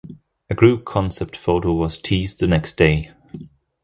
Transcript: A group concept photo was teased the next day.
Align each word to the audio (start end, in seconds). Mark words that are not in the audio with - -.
A 0.49 0.55
group 0.55 0.83
concept 0.83 1.37
photo 1.37 1.73
was 1.73 1.99
teased 1.99 2.39
the 2.39 2.47
next 2.47 2.73
day. 2.75 3.11